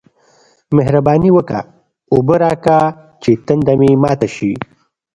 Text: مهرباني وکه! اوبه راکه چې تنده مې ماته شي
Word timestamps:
مهرباني 0.75 1.29
وکه! 1.35 1.59
اوبه 2.13 2.35
راکه 2.43 2.79
چې 3.21 3.31
تنده 3.45 3.73
مې 3.79 3.91
ماته 4.03 4.27
شي 4.35 4.51